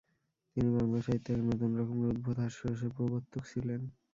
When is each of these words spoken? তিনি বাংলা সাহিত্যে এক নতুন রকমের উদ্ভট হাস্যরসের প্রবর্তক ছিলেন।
তিনি 0.55 0.69
বাংলা 0.75 0.99
সাহিত্যে 1.01 1.31
এক 1.33 1.41
নতুন 1.49 1.71
রকমের 1.79 2.09
উদ্ভট 2.11 2.37
হাস্যরসের 2.43 2.91
প্রবর্তক 2.97 3.43
ছিলেন। 3.51 3.81